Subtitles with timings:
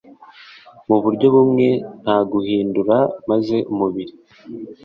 [0.87, 1.67] mu buryo bumwe
[2.03, 2.97] nta guhindura
[3.29, 4.13] maze umubiri